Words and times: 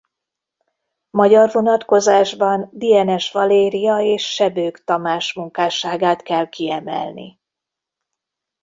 Magyar 1.09 1.51
vonatkozásban 1.51 2.69
Dienes 2.71 3.31
Valéria 3.31 3.97
és 3.97 4.25
Sebők 4.33 4.83
Tamás 4.83 5.33
munkásságát 5.33 6.21
kell 6.21 6.49
kiemelni. 6.49 7.39